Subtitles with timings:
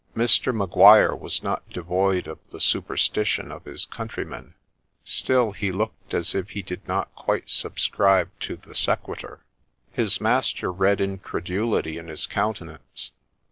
[0.15, 0.51] Mr.
[0.51, 4.55] Maguire was not devoid of the superstition of his country men,
[5.03, 9.41] still he looked as if he did not quite subscribe to the sequitur.
[9.91, 13.11] His master read incredulity in his countenance.